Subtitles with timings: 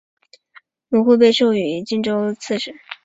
[0.89, 2.73] 吕护被授予冀州刺史。